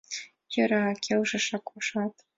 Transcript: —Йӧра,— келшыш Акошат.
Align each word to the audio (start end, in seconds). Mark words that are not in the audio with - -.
—Йӧра,— 0.53 0.85
келшыш 1.05 1.47
Акошат. 1.57 2.13